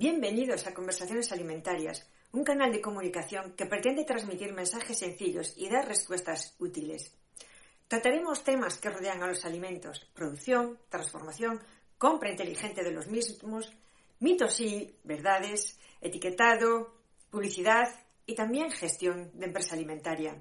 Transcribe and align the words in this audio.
Bienvenidos 0.00 0.64
a 0.68 0.74
Conversaciones 0.74 1.32
Alimentarias, 1.32 2.08
un 2.30 2.44
canal 2.44 2.70
de 2.70 2.80
comunicación 2.80 3.54
que 3.56 3.66
pretende 3.66 4.04
transmitir 4.04 4.52
mensajes 4.52 4.96
sencillos 4.96 5.54
y 5.56 5.68
dar 5.68 5.88
respuestas 5.88 6.54
útiles. 6.60 7.12
Trataremos 7.88 8.44
temas 8.44 8.78
que 8.78 8.90
rodean 8.90 9.24
a 9.24 9.26
los 9.26 9.44
alimentos, 9.44 10.06
producción, 10.14 10.78
transformación, 10.88 11.60
compra 11.98 12.30
inteligente 12.30 12.84
de 12.84 12.92
los 12.92 13.08
mismos, 13.08 13.72
mitos 14.20 14.60
y 14.60 14.94
verdades, 15.02 15.80
etiquetado, 16.00 16.94
publicidad 17.28 17.88
y 18.24 18.36
también 18.36 18.70
gestión 18.70 19.32
de 19.34 19.46
empresa 19.46 19.74
alimentaria. 19.74 20.40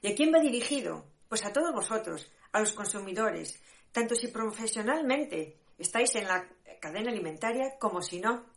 ¿Y 0.00 0.12
a 0.12 0.14
quién 0.14 0.32
va 0.32 0.40
dirigido? 0.40 1.04
Pues 1.28 1.44
a 1.44 1.52
todos 1.52 1.74
vosotros, 1.74 2.32
a 2.52 2.60
los 2.60 2.72
consumidores, 2.72 3.60
tanto 3.92 4.14
si 4.14 4.28
profesionalmente 4.28 5.58
estáis 5.76 6.14
en 6.14 6.26
la 6.26 6.48
cadena 6.80 7.10
alimentaria 7.10 7.76
como 7.78 8.00
si 8.00 8.18
no. 8.18 8.56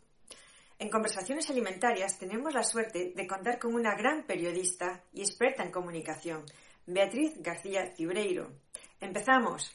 En 0.82 0.90
Conversaciones 0.90 1.48
Alimentarias 1.48 2.18
tenemos 2.18 2.52
la 2.52 2.64
suerte 2.64 3.12
de 3.14 3.26
contar 3.28 3.60
con 3.60 3.72
una 3.72 3.94
gran 3.94 4.24
periodista 4.24 5.04
y 5.12 5.20
experta 5.20 5.62
en 5.62 5.70
comunicación, 5.70 6.44
Beatriz 6.86 7.40
García 7.40 7.94
Cibreiro. 7.94 8.50
Empezamos. 9.00 9.70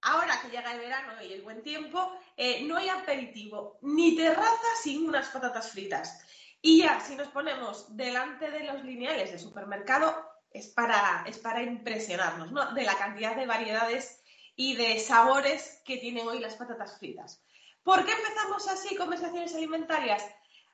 Ahora 0.00 0.40
que 0.40 0.48
llega 0.48 0.72
el 0.72 0.78
verano 0.78 1.22
y 1.22 1.34
el 1.34 1.42
buen 1.42 1.62
tiempo, 1.62 2.10
eh, 2.34 2.64
no 2.64 2.78
hay 2.78 2.88
aperitivo 2.88 3.78
ni 3.82 4.16
terraza 4.16 4.68
sin 4.82 5.06
unas 5.06 5.28
patatas 5.28 5.70
fritas. 5.70 6.24
Y 6.62 6.78
ya, 6.78 6.98
si 6.98 7.14
nos 7.14 7.28
ponemos 7.28 7.94
delante 7.94 8.50
de 8.50 8.64
los 8.64 8.82
lineales 8.82 9.32
del 9.32 9.40
supermercado, 9.40 10.16
es 10.50 10.68
para, 10.68 11.24
es 11.26 11.36
para 11.36 11.62
impresionarnos, 11.62 12.52
¿no? 12.52 12.72
De 12.72 12.84
la 12.84 12.96
cantidad 12.96 13.36
de 13.36 13.44
variedades 13.44 14.22
y 14.56 14.74
de 14.74 14.98
sabores 14.98 15.82
que 15.84 15.98
tienen 15.98 16.26
hoy 16.26 16.40
las 16.40 16.56
patatas 16.56 16.98
fritas. 16.98 17.42
¿Por 17.82 18.04
qué 18.04 18.12
empezamos 18.12 18.66
así 18.68 18.96
conversaciones 18.96 19.54
alimentarias? 19.54 20.24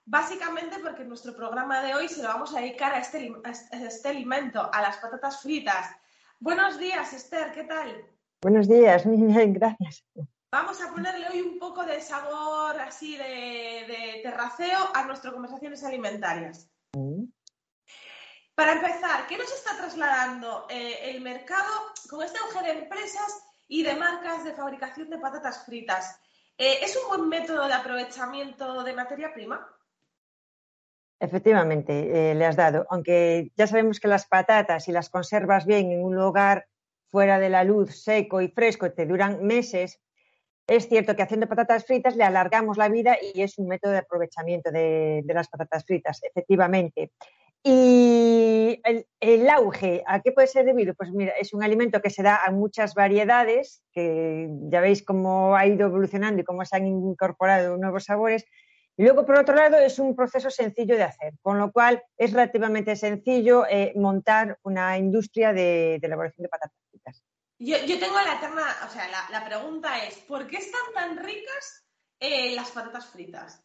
Básicamente 0.05 0.79
porque 0.79 1.05
nuestro 1.05 1.37
programa 1.37 1.83
de 1.83 1.95
hoy 1.95 2.09
se 2.09 2.23
lo 2.23 2.29
vamos 2.29 2.55
a 2.55 2.61
dedicar 2.61 2.95
a 2.95 2.99
este, 2.99 3.33
a 3.45 3.77
este 3.77 4.09
alimento, 4.09 4.71
a 4.73 4.81
las 4.81 4.97
patatas 4.97 5.43
fritas. 5.43 5.91
Buenos 6.39 6.79
días, 6.79 7.13
Esther, 7.13 7.53
¿qué 7.53 7.65
tal? 7.65 8.07
Buenos 8.41 8.69
días, 8.69 9.03
gracias. 9.07 10.05
Vamos 10.51 10.81
a 10.81 10.91
ponerle 10.93 11.29
hoy 11.29 11.41
un 11.41 11.59
poco 11.59 11.85
de 11.85 12.01
sabor 12.01 12.79
así 12.81 13.17
de, 13.17 13.25
de 13.25 14.21
terraceo 14.23 14.79
a 14.95 15.05
nuestras 15.05 15.33
conversaciones 15.33 15.83
alimentarias. 15.83 16.69
Mm. 16.95 17.25
Para 18.55 18.73
empezar, 18.73 19.27
¿qué 19.27 19.39
nos 19.39 19.51
está 19.51 19.77
trasladando 19.77 20.67
eh, 20.69 21.11
el 21.11 21.21
mercado 21.23 21.73
con 22.09 22.23
este 22.23 22.39
auge 22.39 22.63
de 22.65 22.81
empresas 22.83 23.43
y 23.73 23.83
de 23.83 23.95
marcas 23.95 24.45
de 24.45 24.53
fabricación 24.53 25.09
de 25.09 25.19
patatas 25.19 25.65
fritas. 25.65 26.21
Eh, 26.59 26.81
¿Es 26.83 26.95
un 26.95 27.09
buen 27.09 27.29
método 27.31 27.67
de 27.67 27.73
aprovechamiento 27.73 28.85
de 28.85 28.93
materia 28.93 29.33
prima? 29.33 29.67
Efectivamente, 31.19 31.93
eh, 32.33 32.35
le 32.35 32.45
has 32.45 32.57
dado. 32.57 32.87
Aunque 32.91 33.51
ya 33.57 33.67
sabemos 33.67 33.99
que 33.99 34.09
las 34.09 34.27
patatas, 34.27 34.85
si 34.85 34.93
las 34.93 35.09
conservas 35.09 35.65
bien 35.65 35.91
en 35.91 36.05
un 36.05 36.15
lugar 36.15 36.67
fuera 37.07 37.39
de 37.39 37.49
la 37.49 37.65
luz, 37.65 37.97
seco 38.03 38.43
y 38.43 38.49
fresco, 38.49 38.93
te 38.93 39.07
duran 39.07 39.43
meses, 39.43 40.03
es 40.67 40.87
cierto 40.91 41.17
que 41.17 41.23
haciendo 41.23 41.49
patatas 41.49 41.87
fritas 41.87 42.15
le 42.15 42.25
alargamos 42.25 42.77
la 42.77 42.91
vida 42.91 43.17
y 43.35 43.41
es 43.41 43.57
un 43.57 43.69
método 43.69 43.93
de 43.93 43.99
aprovechamiento 43.99 44.71
de 44.71 45.25
las 45.29 45.49
patatas 45.49 45.87
fritas, 45.87 46.21
efectivamente. 46.23 47.13
Y 47.65 48.81
el, 49.21 49.49
auge, 49.51 50.03
¿a 50.07 50.21
qué 50.21 50.33
puede 50.33 50.49
ser 50.49 50.65
debido? 50.65 50.95
Pues 50.95 51.13
mira, 51.13 51.33
es 51.39 51.55
un 51.55 51.63
alimento 51.63 52.03
que 52.03 52.11
se 52.11 52.23
da 52.23 52.45
a 52.45 52.51
muchas 52.51 52.95
variedades, 52.95 53.85
que 53.93 54.49
ya 54.69 54.81
veis 54.81 55.05
cómo 55.05 55.55
ha 55.55 55.67
ido 55.67 55.87
evolucionando 55.87 56.41
y 56.41 56.45
cómo 56.45 56.65
se 56.65 56.77
han 56.77 56.87
incorporado 56.87 57.77
nuevos 57.77 58.05
sabores. 58.05 58.45
Y 58.97 59.05
luego, 59.05 59.25
por 59.25 59.39
otro 59.39 59.55
lado, 59.55 59.79
es 59.79 60.01
un 60.01 60.17
proceso 60.17 60.51
sencillo 60.51 60.97
de 60.97 61.05
hacer, 61.05 61.35
con 61.41 61.59
lo 61.59 61.71
cual 61.71 62.03
es 62.17 62.33
relativamente 62.33 62.97
sencillo 62.97 63.65
eh, 63.69 63.93
montar 63.95 64.59
una 64.65 64.99
industria 64.99 65.53
de, 65.53 65.95
elaboración 66.03 66.43
de 66.43 66.49
patatas 66.49 66.79
fritas. 66.91 67.25
Yo, 67.59 67.79
tengo 68.01 68.17
la 68.17 68.35
eterna, 68.35 68.77
o 68.85 68.91
sea, 68.91 69.07
la, 69.31 69.45
pregunta 69.45 70.05
es, 70.05 70.17
¿por 70.19 70.49
qué 70.49 70.57
están 70.57 70.93
tan 70.95 71.17
ricas 71.17 71.87
eh, 72.19 72.57
las 72.57 72.73
patatas 72.73 73.07
fritas? 73.07 73.65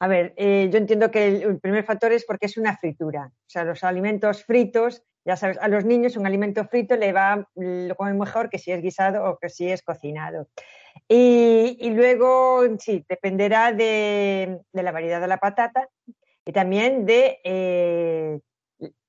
A 0.00 0.06
ver, 0.06 0.32
eh, 0.36 0.68
yo 0.70 0.78
entiendo 0.78 1.10
que 1.10 1.26
el, 1.26 1.58
primer 1.58 1.84
factor 1.84 2.12
es 2.12 2.24
porque 2.24 2.46
es 2.46 2.56
una 2.56 2.76
fritura. 2.76 3.32
O 3.32 3.50
sea, 3.50 3.64
los 3.64 3.82
alimentos 3.82 4.44
fritos, 4.44 5.02
ya 5.24 5.36
sabes, 5.36 5.58
a 5.58 5.66
los 5.68 5.84
niños 5.84 6.16
un 6.16 6.26
alimento 6.26 6.64
frito 6.66 6.96
le 6.96 7.12
va, 7.12 7.48
lo 7.56 7.94
comen 7.96 8.18
mejor 8.18 8.48
que 8.48 8.58
si 8.58 8.70
es 8.70 8.80
guisado 8.80 9.24
o 9.24 9.38
que 9.38 9.48
si 9.48 9.68
es 9.70 9.82
cocinado. 9.82 10.48
Y, 11.08 11.90
luego, 11.90 12.62
sí, 12.78 13.04
dependerá 13.08 13.72
de, 13.72 14.60
la 14.72 14.92
variedad 14.92 15.20
de 15.20 15.28
la 15.28 15.38
patata 15.38 15.88
y 16.44 16.52
también 16.52 17.04
de 17.04 17.40
eh, 17.44 18.40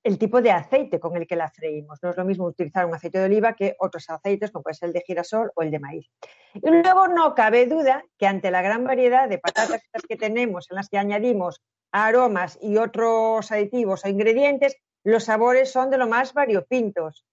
el 0.09 0.17
tipo 0.17 0.41
de 0.41 0.49
aceite 0.49 0.99
con 0.99 1.15
el 1.15 1.27
que 1.27 1.35
la 1.35 1.51
freímos. 1.51 1.99
No 2.01 2.09
es 2.09 2.17
lo 2.17 2.25
mismo 2.25 2.45
utilizar 2.45 2.83
un 2.83 2.95
aceite 2.95 3.19
de 3.19 3.25
oliva 3.25 3.53
que 3.53 3.75
otros 3.77 4.09
aceites, 4.09 4.49
como 4.49 4.63
puede 4.63 4.73
ser 4.73 4.87
el 4.87 4.93
de 4.93 5.03
girasol 5.05 5.51
o 5.53 5.61
el 5.61 5.69
de 5.69 5.77
maíz. 5.77 6.09
Y 6.55 6.67
luego 6.67 7.07
no 7.07 7.35
cabe 7.35 7.67
duda 7.67 8.03
que 8.17 8.25
ante 8.25 8.49
la 8.49 8.63
gran 8.63 8.83
variedad 8.83 9.29
de 9.29 9.37
patatas 9.37 9.83
que 10.07 10.15
tenemos, 10.15 10.65
en 10.71 10.77
las 10.77 10.89
que 10.89 10.97
añadimos 10.97 11.61
aromas 11.91 12.57
y 12.59 12.77
otros 12.77 13.51
aditivos 13.51 14.03
o 14.03 14.09
ingredientes, 14.09 14.77
los 15.03 15.25
sabores 15.25 15.71
son 15.71 15.91
de 15.91 15.99
lo 15.99 16.07
más 16.07 16.33
variopintos. 16.33 17.27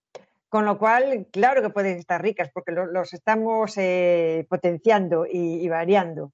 Con 0.51 0.67
lo 0.67 0.79
cual, 0.79 1.29
claro 1.33 1.63
que 1.63 1.71
pueden 1.71 1.97
estar 1.97 2.21
ricas 2.21 2.51
porque 2.53 2.73
los 2.73 3.15
estamos 3.15 3.73
eh, 3.79 4.47
potenciando 4.51 5.25
y 5.27 5.67
variando. 5.69 6.33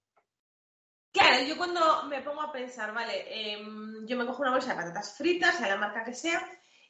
Claro, 1.13 1.45
yo 1.45 1.59
cuando 1.59 2.05
me 2.05 2.23
pongo 2.23 2.41
a 2.41 2.51
pensar, 2.51 2.93
vale, 2.95 3.53
em, 3.53 4.07
yo 4.07 4.17
me 4.17 4.25
cojo 4.27 4.43
una 4.43 4.53
bolsa 4.53 4.71
de 4.71 4.77
patatas 4.77 5.15
fritas, 5.17 5.57
sea 5.57 5.69
la 5.69 5.77
marca 5.77 6.05
que 6.05 6.15
sea, 6.15 6.41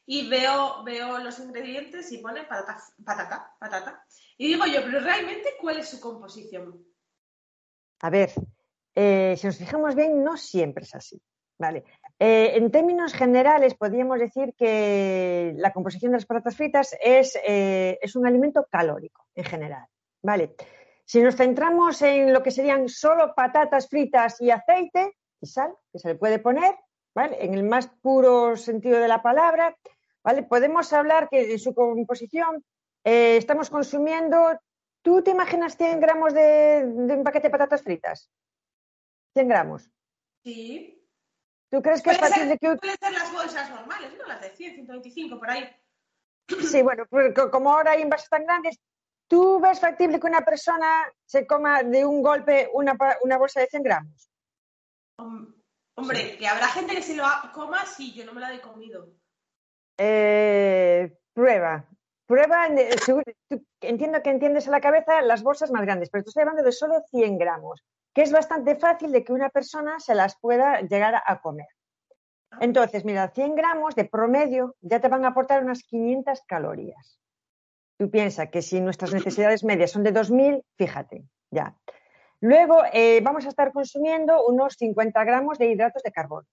y 0.06 0.28
veo, 0.28 0.84
veo 0.84 1.18
los 1.18 1.38
ingredientes 1.40 2.10
y 2.12 2.18
pone 2.18 2.44
patata, 2.44 2.80
patata, 3.04 3.56
patata. 3.58 4.04
Y 4.38 4.46
digo 4.46 4.64
yo, 4.66 4.80
pero 4.84 5.00
realmente, 5.00 5.50
¿cuál 5.60 5.78
es 5.78 5.88
su 5.88 6.00
composición? 6.00 6.84
A 8.00 8.10
ver, 8.10 8.30
eh, 8.94 9.34
si 9.36 9.46
nos 9.46 9.56
fijamos 9.56 9.94
bien, 9.94 10.22
no 10.22 10.36
siempre 10.36 10.84
es 10.84 10.94
así. 10.94 11.20
Vale. 11.58 11.84
Eh, 12.18 12.56
en 12.56 12.70
términos 12.70 13.12
generales, 13.14 13.74
podríamos 13.74 14.18
decir 14.18 14.54
que 14.56 15.52
la 15.56 15.72
composición 15.72 16.12
de 16.12 16.18
las 16.18 16.26
patatas 16.26 16.56
fritas 16.56 16.96
es, 17.00 17.38
eh, 17.46 17.98
es 18.00 18.16
un 18.16 18.26
alimento 18.26 18.66
calórico 18.70 19.26
en 19.34 19.44
general. 19.44 19.86
Vale. 20.22 20.54
Si 21.12 21.20
nos 21.20 21.36
centramos 21.36 22.00
en 22.00 22.32
lo 22.32 22.42
que 22.42 22.50
serían 22.50 22.88
solo 22.88 23.34
patatas 23.34 23.86
fritas 23.86 24.40
y 24.40 24.50
aceite 24.50 25.18
y 25.42 25.46
sal, 25.46 25.74
que 25.92 25.98
se 25.98 26.08
le 26.08 26.14
puede 26.14 26.38
poner, 26.38 26.74
¿vale? 27.14 27.36
En 27.44 27.52
el 27.52 27.64
más 27.64 27.86
puro 28.00 28.56
sentido 28.56 28.98
de 28.98 29.08
la 29.08 29.20
palabra, 29.20 29.76
¿vale? 30.24 30.42
Podemos 30.42 30.90
hablar 30.94 31.28
que 31.28 31.52
en 31.52 31.58
su 31.58 31.74
composición 31.74 32.64
eh, 33.04 33.36
estamos 33.36 33.68
consumiendo, 33.68 34.58
¿tú 35.02 35.22
te 35.22 35.32
imaginas 35.32 35.76
100 35.76 36.00
gramos 36.00 36.32
de, 36.32 36.82
un 36.82 37.22
paquete 37.22 37.48
de 37.48 37.52
patatas 37.52 37.82
fritas? 37.82 38.30
100 39.34 39.48
gramos. 39.48 39.90
Sí. 40.42 40.98
¿Tú 41.70 41.82
crees 41.82 42.00
que 42.00 42.12
es 42.12 42.18
fácil 42.20 42.48
de 42.48 42.56
que... 42.56 42.74
Pueden 42.76 42.96
ser 42.98 43.12
las 43.12 43.30
bolsas 43.30 43.68
normales, 43.68 44.14
¿no? 44.16 44.26
Las 44.26 44.40
de 44.40 44.48
100, 44.48 44.76
125, 44.76 45.38
por 45.38 45.50
ahí. 45.50 45.68
Sí, 46.62 46.80
bueno, 46.80 47.04
pues 47.10 47.34
como 47.50 47.70
ahora 47.70 47.90
hay 47.90 48.00
envases 48.00 48.30
tan 48.30 48.46
grandes, 48.46 48.80
¿Tú 49.32 49.58
ves 49.60 49.80
factible 49.80 50.20
que 50.20 50.26
una 50.26 50.42
persona 50.42 51.10
se 51.24 51.46
coma 51.46 51.82
de 51.82 52.04
un 52.04 52.22
golpe 52.22 52.68
una, 52.74 53.38
bolsa 53.38 53.60
de 53.60 53.66
100 53.66 53.82
gramos? 53.82 54.30
Hombre, 55.96 56.36
que 56.36 56.46
habrá 56.46 56.68
gente 56.68 56.94
que 56.94 57.00
se 57.00 57.16
lo 57.16 57.24
coma, 57.54 57.86
sí, 57.86 58.12
yo 58.12 58.26
no 58.26 58.34
me 58.34 58.42
la 58.42 58.52
he 58.52 58.60
comido. 58.60 59.08
Eh, 59.96 61.16
prueba. 61.32 61.88
Prueba, 62.26 62.66
entiendo 63.80 64.22
que 64.22 64.30
entiendes 64.30 64.68
a 64.68 64.70
la 64.70 64.82
cabeza 64.82 65.22
las 65.22 65.42
bolsas 65.42 65.70
más 65.70 65.80
grandes, 65.80 66.10
pero 66.10 66.24
estoy 66.26 66.42
hablando 66.42 66.62
de 66.62 66.72
solo 66.72 67.00
100 67.10 67.38
gramos, 67.38 67.82
que 68.12 68.20
es 68.20 68.32
bastante 68.32 68.76
fácil 68.76 69.12
de 69.12 69.24
que 69.24 69.32
una 69.32 69.48
persona 69.48 69.98
se 69.98 70.14
las 70.14 70.38
pueda 70.38 70.82
llegar 70.82 71.22
a 71.24 71.40
comer. 71.40 71.68
Ah. 72.50 72.58
Entonces, 72.60 73.06
mira, 73.06 73.30
100 73.30 73.54
gramos 73.54 73.94
de 73.94 74.04
promedio 74.04 74.76
ya 74.82 75.00
te 75.00 75.08
van 75.08 75.24
a 75.24 75.28
aportar 75.28 75.64
unas 75.64 75.84
500 75.84 76.42
calorías. 76.46 77.21
Tú 78.02 78.10
piensas 78.10 78.48
que 78.48 78.62
si 78.62 78.80
nuestras 78.80 79.14
necesidades 79.14 79.62
medias 79.62 79.92
son 79.92 80.02
de 80.02 80.12
2.000, 80.12 80.64
fíjate, 80.76 81.22
ya. 81.52 81.76
Luego 82.40 82.82
eh, 82.92 83.20
vamos 83.22 83.46
a 83.46 83.48
estar 83.48 83.72
consumiendo 83.72 84.44
unos 84.44 84.74
50 84.74 85.22
gramos 85.22 85.56
de 85.56 85.66
hidratos 85.66 86.02
de 86.02 86.10
carbono. 86.10 86.48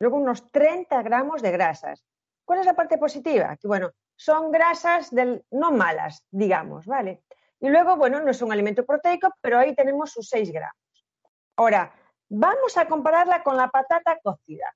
Luego 0.00 0.16
unos 0.16 0.50
30 0.50 1.00
gramos 1.04 1.40
de 1.40 1.52
grasas. 1.52 2.04
¿Cuál 2.44 2.58
es 2.58 2.66
la 2.66 2.74
parte 2.74 2.98
positiva? 2.98 3.56
Que 3.58 3.68
bueno, 3.68 3.92
son 4.16 4.50
grasas 4.50 5.12
del, 5.12 5.44
no 5.52 5.70
malas, 5.70 6.24
digamos, 6.32 6.84
¿vale? 6.84 7.22
Y 7.60 7.68
luego, 7.68 7.96
bueno, 7.96 8.18
no 8.18 8.32
es 8.32 8.42
un 8.42 8.50
alimento 8.50 8.84
proteico, 8.84 9.32
pero 9.40 9.60
ahí 9.60 9.76
tenemos 9.76 10.10
sus 10.10 10.28
6 10.28 10.50
gramos. 10.50 11.06
Ahora, 11.54 11.94
vamos 12.28 12.76
a 12.76 12.88
compararla 12.88 13.44
con 13.44 13.56
la 13.56 13.68
patata 13.68 14.18
cocida. 14.20 14.74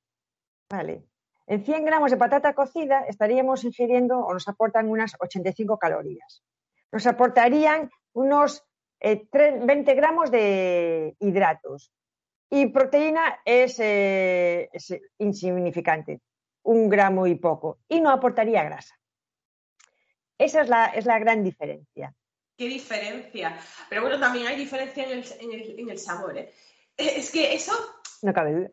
¿Vale? 0.70 1.02
En 1.46 1.64
100 1.64 1.84
gramos 1.84 2.10
de 2.10 2.16
patata 2.16 2.54
cocida 2.54 3.04
estaríamos 3.08 3.64
ingiriendo 3.64 4.18
o 4.18 4.32
nos 4.32 4.48
aportan 4.48 4.88
unas 4.88 5.14
85 5.18 5.78
calorías. 5.78 6.42
Nos 6.90 7.06
aportarían 7.06 7.90
unos 8.12 8.64
20 9.00 9.90
eh, 9.90 9.94
gramos 9.94 10.30
de 10.30 11.16
hidratos. 11.18 11.92
Y 12.50 12.66
proteína 12.66 13.40
es, 13.44 13.80
es 13.80 14.94
insignificante, 15.18 16.20
un 16.64 16.88
gramo 16.88 17.26
y 17.26 17.34
poco, 17.36 17.78
y 17.88 18.00
no 18.00 18.10
aportaría 18.10 18.62
grasa. 18.62 18.94
Esa 20.36 20.60
es 20.60 20.68
la, 20.68 20.86
es 20.86 21.06
la 21.06 21.18
gran 21.18 21.42
diferencia. 21.42 22.14
¿Qué 22.56 22.68
diferencia? 22.68 23.58
Pero 23.88 24.02
bueno, 24.02 24.20
también 24.20 24.46
hay 24.46 24.56
diferencia 24.56 25.04
en 25.04 25.90
el, 25.90 25.98
sabor. 25.98 26.36
¿eh? 26.36 26.52
Es 26.96 27.30
que 27.30 27.54
eso... 27.54 27.72
No 28.22 28.32
cabe 28.32 28.52
duda. 28.52 28.70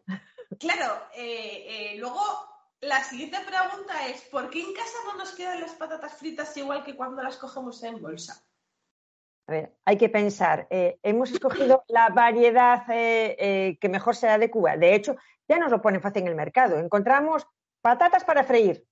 Claro, 0.60 1.04
eh, 1.16 1.94
eh, 1.94 1.98
luego 1.98 2.22
la 2.82 3.04
siguiente 3.04 3.38
pregunta 3.46 4.08
es, 4.08 4.22
¿por 4.24 4.50
qué 4.50 4.62
en 4.62 4.74
casa 4.74 4.98
no 5.06 5.18
nos 5.18 5.32
quedan 5.36 5.62
las 5.62 5.74
patatas 5.74 6.14
fritas 6.18 6.56
igual 6.58 6.84
que 6.84 6.96
cuando 6.96 7.22
las 7.22 7.38
cogemos 7.38 7.84
en 7.84 8.02
bolsa? 8.02 8.42
A 9.48 9.52
ver, 9.52 9.76
hay 9.84 9.98
que 9.98 10.10
pensar, 10.10 10.68
hemos 10.70 11.32
escogido 11.32 11.84
la 11.88 12.10
variedad 12.10 12.86
que 12.88 13.90
mejor 13.90 14.16
se 14.16 14.30
adecua. 14.30 14.78
De 14.78 14.94
hecho, 14.94 15.16
ya 15.48 15.58
nos 15.58 15.72
lo 15.72 15.82
ponen 15.82 16.02
fácil 16.02 16.22
en 16.22 16.28
el 16.30 16.36
mercado. 16.36 16.78
Encontramos 16.78 17.48
patatas 17.82 18.24
para 18.24 18.44
freír, 18.44 18.86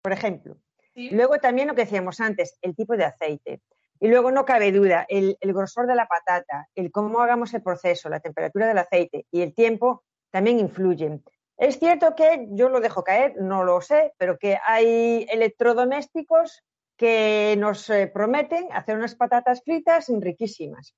por 0.00 0.12
ejemplo. 0.12 0.56
Luego 0.94 1.38
también 1.38 1.68
lo 1.68 1.74
que 1.74 1.82
decíamos 1.82 2.20
antes, 2.20 2.56
el 2.62 2.74
tipo 2.74 2.96
de 2.96 3.04
aceite. 3.04 3.60
Y 3.98 4.08
luego 4.08 4.30
no 4.30 4.44
cabe 4.44 4.72
duda, 4.72 5.06
el, 5.08 5.36
grosor 5.42 5.86
de 5.86 5.94
la 5.94 6.06
patata, 6.06 6.68
el 6.74 6.90
cómo 6.90 7.20
hagamos 7.20 7.52
el 7.54 7.62
proceso, 7.62 8.08
la 8.08 8.20
temperatura 8.20 8.68
del 8.68 8.78
aceite 8.78 9.26
y 9.30 9.42
el 9.42 9.54
tiempo 9.54 10.04
también 10.30 10.58
influyen. 10.58 11.24
Es 11.56 11.78
cierto 11.78 12.14
que 12.14 12.46
yo 12.50 12.68
lo 12.68 12.80
dejo 12.80 13.02
caer, 13.02 13.36
no 13.40 13.64
lo 13.64 13.80
sé, 13.80 14.12
pero 14.18 14.38
que 14.38 14.58
hay 14.62 15.26
electrodomésticos 15.30 16.62
que 16.96 17.56
nos 17.58 17.88
eh, 17.90 18.06
prometen 18.06 18.68
hacer 18.72 18.96
unas 18.96 19.14
patatas 19.14 19.62
fritas 19.62 20.06
riquísimas. 20.08 20.94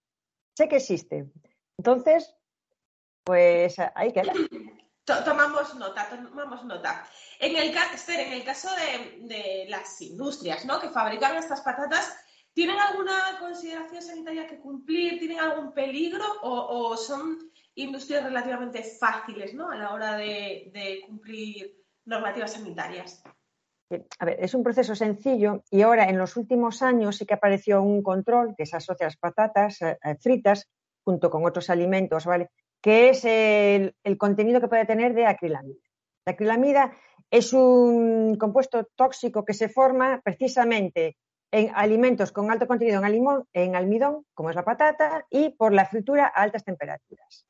Sé 0.56 0.69
que 0.69 0.76
existen. 0.76 1.32
Entonces, 1.76 2.34
pues 3.25 3.76
hay 3.94 4.12
que 4.12 4.22
Tomamos 5.25 5.75
nota, 5.76 6.06
tomamos 6.10 6.64
nota. 6.64 7.06
En 7.38 7.56
el, 7.56 7.75
en 7.75 8.32
el 8.32 8.44
caso 8.44 8.69
de, 9.22 9.66
las 9.69 10.00
industrias 10.02 10.66
¿no? 10.66 10.78
que 10.81 10.90
fabrican 10.90 11.37
estas 11.37 11.62
patatas, 11.62 12.14
¿tienen 12.52 12.78
alguna 12.78 13.38
consideración 13.38 14.02
sanitaria 14.02 14.46
que 14.46 14.58
cumplir? 14.58 15.19
¿Tienen 15.19 15.40
algún 15.40 15.72
peligro? 15.72 16.25
¿O, 16.43 16.94
son 16.96 17.38
industrias 17.78 18.25
relativamente 18.25 18.82
fáciles 18.82 19.54
¿no? 19.54 19.70
a 19.70 19.76
la 19.76 19.92
hora 19.92 20.16
de, 20.16 21.02
cumplir 21.06 21.76
normativas 22.04 22.52
sanitarias? 22.52 23.22
A 24.19 24.25
ver, 24.25 24.36
es 24.40 24.52
un 24.54 24.62
proceso 24.62 24.94
sencillo 24.94 25.62
y 25.70 25.82
ahora 25.82 26.10
en 26.10 26.19
los 26.19 26.36
últimos 26.36 26.82
años 26.82 27.16
sí 27.16 27.25
que 27.25 27.34
apareció 27.34 27.82
un 27.82 28.02
control 28.02 28.54
que 28.56 28.66
se 28.66 28.76
asocia 28.76 29.06
a 29.06 29.08
las 29.08 29.16
patatas 29.16 29.80
eh, 29.80 29.98
eh, 30.04 30.16
fritas 30.20 30.69
junto 31.04 31.30
con 31.30 31.46
otros 31.46 31.70
alimentos, 31.70 32.26
¿vale? 32.26 32.50
que 32.82 33.10
es 33.10 33.25
el, 33.25 33.94
contenido 34.19 34.60
que 34.60 34.69
puede 34.69 34.84
tener 34.84 35.14
de 35.14 35.26
acrilamida. 35.26 35.80
La 36.26 36.32
acrilamida 36.32 36.92
es 37.30 37.52
un 37.52 38.36
compuesto 38.36 38.88
tóxico 38.94 39.44
que 39.44 39.54
se 39.54 39.69
forma 39.69 40.20
precisamente 40.22 41.16
en 41.50 41.70
alimentos 41.75 42.30
con 42.30 42.50
alto 42.50 42.66
contenido 42.66 43.00
en, 43.52 43.76
almidón, 43.76 44.26
como 44.34 44.50
es 44.50 44.56
la 44.56 44.64
patata, 44.64 45.25
y 45.30 45.50
por 45.50 45.72
la 45.72 45.86
fritura 45.86 46.26
a 46.26 46.42
altas 46.42 46.64
temperaturas. 46.64 47.46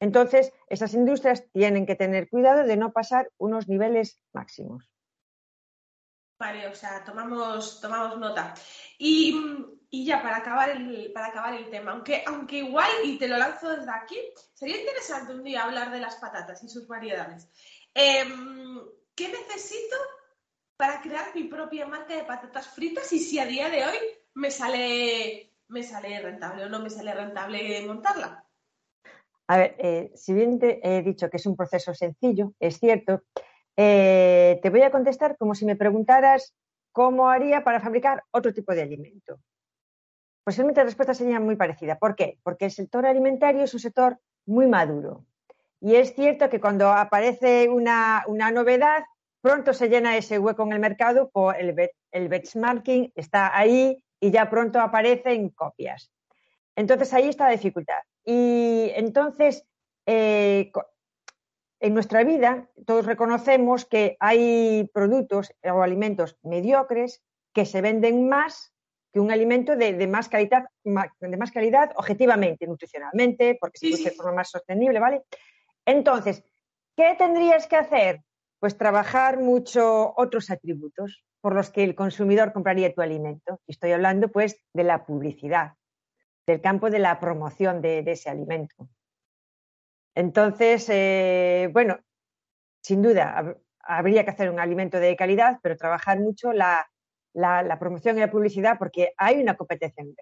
Entonces, 0.00 0.52
esas 0.68 0.94
industrias 0.94 1.44
tienen 1.52 1.86
que 1.86 1.96
tener 1.96 2.28
cuidado 2.28 2.64
de 2.64 2.76
no 2.76 2.92
pasar 2.92 3.30
unos 3.36 3.68
niveles 3.68 4.20
máximos. 4.32 4.88
Vale, 6.38 6.68
o 6.68 6.74
sea, 6.74 7.02
tomamos, 7.02 7.80
tomamos 7.80 8.16
nota. 8.18 8.54
Y, 8.96 9.34
ya 9.90 10.22
para 10.22 10.36
acabar, 10.36 10.70
el, 10.70 11.10
para 11.12 11.26
acabar 11.26 11.54
el 11.54 11.68
tema, 11.68 11.92
aunque, 11.92 12.22
aunque 12.26 12.58
igual, 12.58 12.90
y 13.02 13.18
te 13.18 13.26
lo 13.26 13.38
lanzo 13.38 13.70
desde 13.70 13.90
aquí, 13.90 14.16
sería 14.54 14.78
interesante 14.78 15.34
un 15.34 15.42
día 15.42 15.64
hablar 15.64 15.90
de 15.90 15.98
las 15.98 16.16
patatas 16.16 16.62
y 16.62 16.68
sus 16.68 16.86
variedades. 16.86 17.48
Em, 17.92 18.80
¿Qué 19.16 19.28
necesito 19.28 19.96
para 20.76 21.00
crear 21.00 21.34
mi 21.34 21.44
propia 21.44 21.86
marca 21.86 22.14
de 22.14 22.22
patatas 22.22 22.68
fritas 22.68 23.12
y 23.12 23.18
si 23.18 23.40
a 23.40 23.46
día 23.46 23.68
de 23.68 23.84
hoy 23.84 23.98
me 24.34 24.52
sale, 24.52 25.56
me 25.66 25.82
sale 25.82 26.20
rentable 26.20 26.66
o 26.66 26.68
no 26.68 26.78
me 26.78 26.88
sale 26.88 27.12
rentable 27.12 27.84
montarla? 27.84 28.47
A 29.48 29.56
ver, 29.56 29.76
eh, 29.78 30.12
si 30.14 30.34
bien 30.34 30.58
te 30.58 30.80
he 30.86 31.02
dicho 31.02 31.30
que 31.30 31.38
es 31.38 31.46
un 31.46 31.56
proceso 31.56 31.94
sencillo, 31.94 32.52
es 32.60 32.78
cierto, 32.78 33.22
eh, 33.76 34.60
te 34.62 34.70
voy 34.70 34.82
a 34.82 34.90
contestar 34.90 35.38
como 35.38 35.54
si 35.54 35.64
me 35.64 35.74
preguntaras 35.74 36.54
cómo 36.92 37.30
haría 37.30 37.64
para 37.64 37.80
fabricar 37.80 38.24
otro 38.30 38.52
tipo 38.52 38.74
de 38.74 38.82
alimento. 38.82 39.40
Posiblemente 40.44 40.80
la 40.80 40.86
respuesta 40.86 41.14
sería 41.14 41.40
muy 41.40 41.56
parecida. 41.56 41.98
¿Por 41.98 42.14
qué? 42.14 42.38
Porque 42.42 42.66
el 42.66 42.70
sector 42.70 43.06
alimentario 43.06 43.62
es 43.62 43.72
un 43.72 43.80
sector 43.80 44.18
muy 44.46 44.66
maduro. 44.66 45.24
Y 45.80 45.94
es 45.94 46.14
cierto 46.14 46.50
que 46.50 46.60
cuando 46.60 46.90
aparece 46.90 47.68
una, 47.68 48.24
novedad, 48.52 49.04
pronto 49.40 49.72
se 49.72 49.88
llena 49.88 50.16
ese 50.16 50.38
hueco 50.38 50.64
en 50.64 50.72
el 50.72 50.80
mercado 50.80 51.30
por 51.30 51.56
el, 51.58 51.74
el 52.10 52.28
benchmarking, 52.28 53.12
está 53.14 53.56
ahí 53.56 54.02
y 54.20 54.30
ya 54.30 54.50
pronto 54.50 54.80
aparecen 54.80 55.50
copias. 55.50 56.10
Entonces 56.76 57.14
ahí 57.14 57.28
está 57.28 57.44
la 57.44 57.52
dificultad. 57.52 58.00
Y 58.30 58.92
entonces, 58.94 59.66
eh, 60.04 60.70
en 61.80 61.94
nuestra 61.94 62.24
vida 62.24 62.68
todos 62.84 63.06
reconocemos 63.06 63.86
que 63.86 64.18
hay 64.20 64.90
productos 64.92 65.54
o 65.64 65.82
alimentos 65.82 66.36
mediocres 66.42 67.22
que 67.54 67.64
se 67.64 67.80
venden 67.80 68.28
más 68.28 68.74
que 69.14 69.20
un 69.20 69.30
alimento 69.30 69.76
de, 69.76 70.06
más, 70.08 70.28
calidad, 70.28 70.64
de 70.84 71.36
más 71.38 71.50
calidad 71.50 71.92
objetivamente, 71.96 72.66
nutricionalmente, 72.66 73.56
porque 73.58 73.78
se 73.78 73.86
produce 73.86 74.10
de 74.10 74.16
forma 74.16 74.32
más 74.32 74.50
sostenible, 74.50 75.00
¿vale? 75.00 75.22
Entonces, 75.86 76.44
¿qué 76.98 77.14
tendrías 77.16 77.66
que 77.66 77.76
hacer? 77.76 78.20
Pues 78.60 78.76
trabajar 78.76 79.38
mucho 79.38 80.12
otros 80.18 80.50
atributos 80.50 81.24
por 81.40 81.54
los 81.54 81.70
que 81.70 81.82
el 81.82 81.94
consumidor 81.94 82.52
compraría 82.52 82.92
tu 82.92 83.00
alimento. 83.00 83.58
Y 83.66 83.72
estoy 83.72 83.92
hablando, 83.92 84.28
pues, 84.28 84.60
de 84.74 84.84
la 84.84 85.06
publicidad, 85.06 85.77
del 86.48 86.62
campo 86.62 86.88
de 86.88 86.98
la 86.98 87.20
promoción 87.20 87.82
de 87.82 88.02
ese 88.06 88.30
alimento. 88.30 88.88
Entonces, 90.14 90.86
eh, 90.88 91.68
bueno, 91.72 91.98
sin 92.82 93.02
duda, 93.02 93.54
habría 93.80 94.24
que 94.24 94.30
hacer 94.30 94.48
un 94.50 94.58
alimento 94.58 94.98
de 94.98 95.14
calidad, 95.14 95.58
pero 95.62 95.76
trabajar 95.76 96.18
mucho 96.18 96.52
la, 96.54 96.88
promoción 97.78 98.16
y 98.16 98.20
la 98.20 98.30
publicidad 98.30 98.78
porque 98.78 99.12
hay 99.18 99.42
una 99.42 99.56
competencia 99.56 100.02
en 100.02 100.16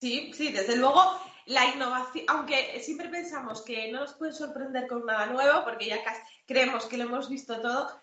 Sí, 0.00 0.32
sí, 0.32 0.52
desde 0.52 0.76
luego 0.76 1.02
la 1.46 1.66
innovación, 1.66 2.26
aunque 2.28 2.80
siempre 2.80 3.08
pensamos 3.08 3.62
que 3.62 3.90
no 3.90 4.00
nos 4.00 4.14
puede 4.14 4.32
sorprender 4.32 4.86
con 4.86 5.04
nada 5.04 5.26
nuevo, 5.26 5.64
porque 5.64 5.86
ya 5.86 6.04
casi 6.04 6.22
creemos 6.46 6.86
que 6.86 6.96
lo 6.96 7.04
hemos 7.04 7.28
visto 7.28 7.60
todo, 7.60 8.00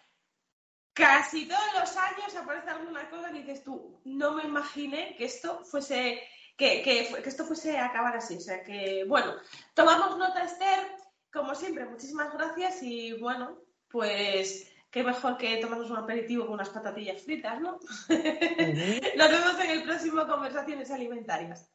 casi 0.94 1.48
todos 1.48 1.74
los 1.80 1.96
años 1.96 2.36
aparece 2.36 2.70
alguna 2.70 3.10
cosa 3.10 3.32
y 3.32 3.40
dices 3.40 3.64
tú, 3.64 4.02
no 4.04 4.34
me 4.34 4.44
imaginé 4.44 5.16
que 5.16 5.26
esto 5.26 5.64
fuese, 5.64 6.22
que, 6.58 6.82
que 6.82 7.30
esto 7.30 7.46
fuese 7.46 7.78
a 7.78 7.86
acabar 7.86 8.18
así. 8.18 8.36
O 8.36 8.42
sea 8.42 8.64
que, 8.64 9.06
bueno, 9.08 9.34
tomamos 9.74 10.18
nota, 10.18 10.44
Esther, 10.44 10.88
como 11.32 11.56
siempre, 11.56 11.86
muchísimas 11.86 12.34
gracias 12.34 12.82
y 12.82 13.14
bueno, 13.14 13.60
pues 13.90 14.70
qué 14.90 15.04
mejor 15.04 15.38
que 15.38 15.58
tomarnos 15.58 15.92
un 15.92 15.98
aperitivo 15.98 16.46
con 16.46 16.56
unas 16.56 16.70
patatillas 16.70 17.22
fritas, 17.22 17.62
¿no? 17.62 17.80
Nos 18.10 19.32
vemos 19.32 19.60
en 19.64 19.70
el 19.72 19.84
próximo 19.84 20.28
Conversaciones 20.28 20.90
Alimentarias. 20.92 21.72